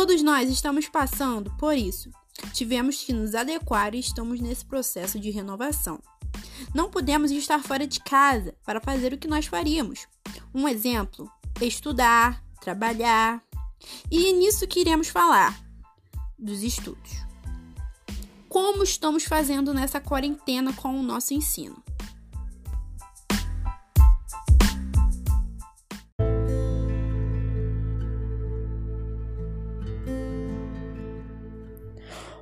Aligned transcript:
Todos 0.00 0.22
nós 0.22 0.48
estamos 0.48 0.88
passando 0.88 1.50
por 1.58 1.76
isso. 1.76 2.10
Tivemos 2.54 3.04
que 3.04 3.12
nos 3.12 3.34
adequar 3.34 3.94
e 3.94 3.98
estamos 3.98 4.40
nesse 4.40 4.64
processo 4.64 5.20
de 5.20 5.30
renovação. 5.30 6.00
Não 6.74 6.88
podemos 6.88 7.30
estar 7.30 7.62
fora 7.62 7.86
de 7.86 8.00
casa 8.00 8.54
para 8.64 8.80
fazer 8.80 9.12
o 9.12 9.18
que 9.18 9.28
nós 9.28 9.44
faríamos. 9.44 10.08
Um 10.54 10.66
exemplo: 10.66 11.30
estudar, 11.60 12.42
trabalhar. 12.62 13.42
E 14.10 14.30
é 14.30 14.32
nisso 14.32 14.66
que 14.66 14.80
iremos 14.80 15.08
falar 15.08 15.62
dos 16.38 16.62
estudos. 16.62 17.18
Como 18.48 18.82
estamos 18.82 19.24
fazendo 19.24 19.74
nessa 19.74 20.00
quarentena 20.00 20.72
com 20.72 20.98
o 20.98 21.02
nosso 21.02 21.34
ensino? 21.34 21.76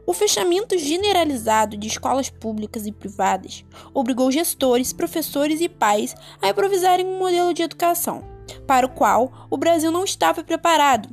O 0.08 0.14
fechamento 0.14 0.78
generalizado 0.78 1.76
de 1.76 1.86
escolas 1.86 2.30
públicas 2.30 2.86
e 2.86 2.92
privadas 2.92 3.62
obrigou 3.92 4.32
gestores, 4.32 4.90
professores 4.90 5.60
e 5.60 5.68
pais 5.68 6.14
a 6.40 6.48
improvisarem 6.48 7.04
um 7.04 7.18
modelo 7.18 7.52
de 7.52 7.60
educação 7.60 8.24
para 8.66 8.86
o 8.86 8.88
qual 8.88 9.46
o 9.50 9.58
Brasil 9.58 9.92
não 9.92 10.04
estava 10.04 10.42
preparado, 10.42 11.10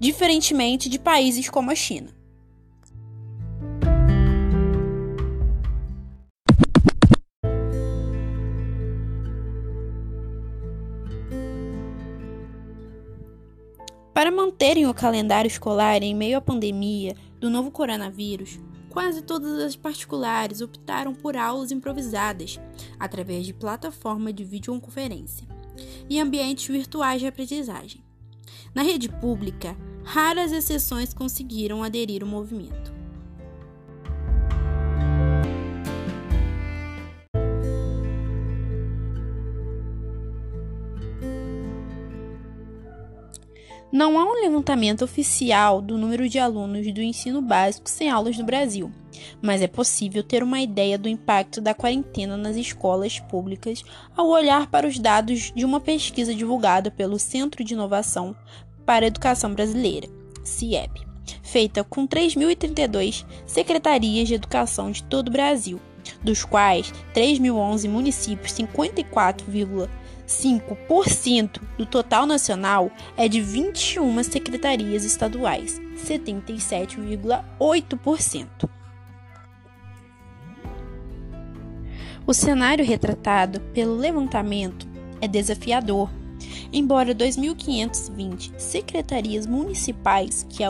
diferentemente 0.00 0.88
de 0.88 0.98
países 0.98 1.50
como 1.50 1.70
a 1.70 1.74
China. 1.74 2.08
Para 14.14 14.30
manterem 14.32 14.86
o 14.86 14.94
calendário 14.94 15.46
escolar 15.46 16.02
em 16.02 16.14
meio 16.14 16.38
à 16.38 16.40
pandemia 16.40 17.14
do 17.40 17.48
novo 17.48 17.70
coronavírus, 17.70 18.58
quase 18.88 19.22
todas 19.22 19.60
as 19.60 19.76
particulares 19.76 20.60
optaram 20.60 21.14
por 21.14 21.36
aulas 21.36 21.70
improvisadas 21.70 22.58
através 22.98 23.46
de 23.46 23.54
plataforma 23.54 24.32
de 24.32 24.44
videoconferência 24.44 25.46
e 26.08 26.18
ambientes 26.18 26.66
virtuais 26.66 27.20
de 27.20 27.26
aprendizagem. 27.26 28.02
Na 28.74 28.82
rede 28.82 29.08
pública, 29.08 29.76
raras 30.04 30.52
exceções 30.52 31.14
conseguiram 31.14 31.82
aderir 31.82 32.22
ao 32.22 32.28
movimento. 32.28 32.87
Não 43.90 44.18
há 44.18 44.24
um 44.24 44.42
levantamento 44.42 45.02
oficial 45.02 45.80
do 45.80 45.96
número 45.96 46.28
de 46.28 46.38
alunos 46.38 46.92
do 46.92 47.00
ensino 47.00 47.40
básico 47.40 47.88
sem 47.88 48.10
aulas 48.10 48.36
no 48.36 48.44
Brasil, 48.44 48.92
mas 49.40 49.62
é 49.62 49.66
possível 49.66 50.22
ter 50.22 50.42
uma 50.42 50.60
ideia 50.60 50.98
do 50.98 51.08
impacto 51.08 51.58
da 51.58 51.72
quarentena 51.72 52.36
nas 52.36 52.54
escolas 52.56 53.18
públicas 53.18 53.82
ao 54.14 54.28
olhar 54.28 54.66
para 54.66 54.86
os 54.86 54.98
dados 54.98 55.52
de 55.56 55.64
uma 55.64 55.80
pesquisa 55.80 56.34
divulgada 56.34 56.90
pelo 56.90 57.18
Centro 57.18 57.64
de 57.64 57.72
Inovação 57.72 58.36
para 58.84 59.06
a 59.06 59.08
Educação 59.08 59.54
Brasileira, 59.54 60.06
CIEB, 60.44 61.06
feita 61.42 61.82
com 61.82 62.06
3.032 62.06 63.24
secretarias 63.46 64.28
de 64.28 64.34
educação 64.34 64.90
de 64.90 65.02
todo 65.02 65.28
o 65.28 65.32
Brasil, 65.32 65.80
dos 66.22 66.44
quais 66.44 66.92
3.011 67.14 67.88
municípios, 67.88 68.52
54,5 68.52 69.88
5% 70.28 71.60
do 71.78 71.86
total 71.86 72.26
nacional 72.26 72.92
é 73.16 73.26
de 73.28 73.40
21 73.40 74.22
secretarias 74.22 75.04
estaduais, 75.04 75.80
77,8%. 75.96 78.68
O 82.26 82.34
cenário 82.34 82.84
retratado 82.84 83.58
pelo 83.72 83.96
levantamento 83.96 84.86
é 85.18 85.26
desafiador. 85.26 86.10
Embora 86.70 87.14
2.520 87.14 88.52
secretarias 88.58 89.46
municipais 89.46 90.46
que, 90.50 90.62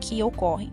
que 0.00 0.20
ocorrem, 0.24 0.72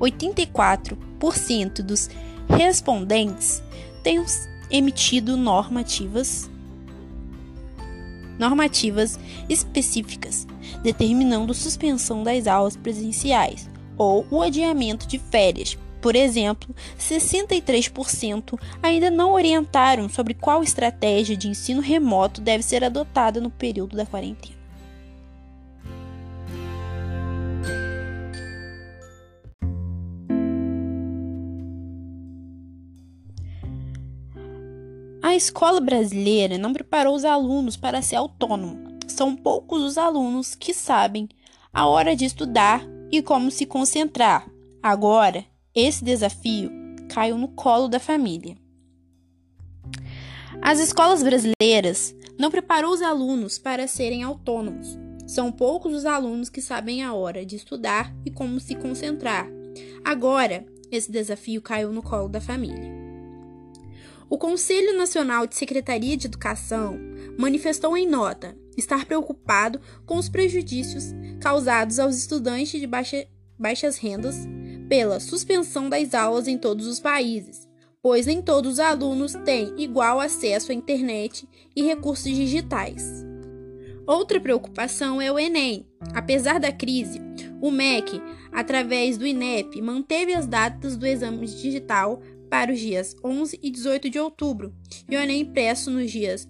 84% 0.00 1.82
dos 1.82 2.08
respondentes 2.48 3.62
tenham 4.02 4.24
emitido 4.70 5.36
normativas 5.36 6.50
normativas 8.38 9.18
específicas, 9.48 10.46
determinando 10.82 11.54
suspensão 11.54 12.22
das 12.22 12.46
aulas 12.46 12.76
presenciais 12.76 13.68
ou 13.96 14.26
o 14.30 14.42
adiamento 14.42 15.06
de 15.06 15.18
férias. 15.18 15.78
Por 16.02 16.14
exemplo, 16.14 16.74
63% 16.98 18.58
ainda 18.82 19.10
não 19.10 19.32
orientaram 19.32 20.08
sobre 20.08 20.34
qual 20.34 20.62
estratégia 20.62 21.36
de 21.36 21.48
ensino 21.48 21.80
remoto 21.80 22.40
deve 22.40 22.62
ser 22.62 22.84
adotada 22.84 23.40
no 23.40 23.50
período 23.50 23.96
da 23.96 24.06
quarentena. 24.06 24.65
A 35.26 35.34
escola 35.34 35.80
brasileira 35.80 36.56
não 36.56 36.72
preparou 36.72 37.12
os 37.12 37.24
alunos 37.24 37.76
para 37.76 38.00
ser 38.00 38.14
autônomo. 38.14 38.96
São 39.08 39.34
poucos 39.34 39.82
os 39.82 39.98
alunos 39.98 40.54
que 40.54 40.72
sabem 40.72 41.28
a 41.74 41.84
hora 41.84 42.14
de 42.14 42.24
estudar 42.24 42.86
e 43.10 43.20
como 43.20 43.50
se 43.50 43.66
concentrar. 43.66 44.48
Agora, 44.80 45.44
esse 45.74 46.04
desafio 46.04 46.70
caiu 47.12 47.36
no 47.36 47.48
colo 47.48 47.88
da 47.88 47.98
família. 47.98 48.56
As 50.62 50.78
escolas 50.78 51.24
brasileiras 51.24 52.14
não 52.38 52.48
preparou 52.48 52.92
os 52.92 53.02
alunos 53.02 53.58
para 53.58 53.88
serem 53.88 54.22
autônomos. 54.22 54.96
São 55.26 55.50
poucos 55.50 55.92
os 55.92 56.06
alunos 56.06 56.48
que 56.48 56.62
sabem 56.62 57.02
a 57.02 57.12
hora 57.12 57.44
de 57.44 57.56
estudar 57.56 58.14
e 58.24 58.30
como 58.30 58.60
se 58.60 58.76
concentrar. 58.76 59.48
Agora, 60.04 60.64
esse 60.88 61.10
desafio 61.10 61.60
caiu 61.60 61.92
no 61.92 62.00
colo 62.00 62.28
da 62.28 62.40
família. 62.40 63.05
O 64.28 64.36
Conselho 64.36 64.96
Nacional 64.96 65.46
de 65.46 65.54
Secretaria 65.54 66.16
de 66.16 66.26
Educação 66.26 66.98
manifestou 67.38 67.96
em 67.96 68.08
nota 68.08 68.56
estar 68.76 69.06
preocupado 69.06 69.80
com 70.04 70.16
os 70.16 70.28
prejuízos 70.28 71.14
causados 71.40 72.00
aos 72.00 72.16
estudantes 72.16 72.80
de 72.80 72.86
baixa, 72.88 73.24
baixas 73.56 73.96
rendas 73.98 74.36
pela 74.88 75.20
suspensão 75.20 75.88
das 75.88 76.12
aulas 76.12 76.48
em 76.48 76.58
todos 76.58 76.86
os 76.88 76.98
países, 76.98 77.68
pois 78.02 78.26
nem 78.26 78.42
todos 78.42 78.74
os 78.74 78.78
alunos 78.80 79.32
têm 79.44 79.72
igual 79.78 80.18
acesso 80.18 80.72
à 80.72 80.74
internet 80.74 81.48
e 81.74 81.82
recursos 81.82 82.32
digitais. 82.32 83.24
Outra 84.06 84.40
preocupação 84.40 85.20
é 85.20 85.30
o 85.30 85.38
Enem. 85.38 85.86
Apesar 86.14 86.60
da 86.60 86.70
crise, 86.70 87.20
o 87.60 87.70
MEC, 87.70 88.22
através 88.52 89.18
do 89.18 89.26
INEP, 89.26 89.82
manteve 89.82 90.32
as 90.32 90.46
datas 90.46 90.96
do 90.96 91.06
exame 91.06 91.46
digital 91.46 92.22
para 92.48 92.72
os 92.72 92.78
dias 92.78 93.14
11 93.24 93.58
e 93.62 93.70
18 93.70 94.10
de 94.10 94.18
outubro 94.18 94.74
e 95.08 95.16
o 95.16 95.20
Enem 95.20 95.40
impresso 95.40 95.90
nos 95.90 96.10
dias 96.10 96.48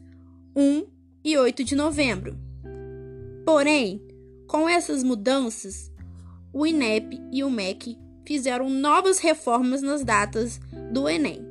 1 0.55 0.85
e 1.25 1.37
8 1.37 1.65
de 1.65 1.75
novembro. 1.75 2.39
Porém, 3.45 4.01
com 4.47 4.69
essas 4.69 5.03
mudanças, 5.03 5.91
o 6.53 6.67
INEP 6.67 7.21
e 7.33 7.45
o 7.45 7.51
MEC 7.51 7.99
fizeram 8.25 8.69
novas 8.69 9.19
reformas 9.19 9.83
nas 9.83 10.03
datas 10.03 10.61
do 10.93 11.09
Enem. 11.09 11.46